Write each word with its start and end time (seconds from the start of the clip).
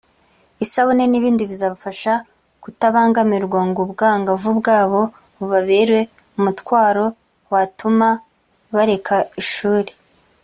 isabune 0.63 1.03
n’ibindi 1.07 1.43
bizabafasha 1.51 2.13
kutabangamirwa 2.63 3.59
ngo 3.69 3.79
ubwangavu 3.85 4.49
bwabo 4.59 5.01
bubabere 5.37 5.99
umutwaro 6.37 7.05
watuma 7.51 8.07
bareka 8.75 9.15
ishuri 9.41 9.91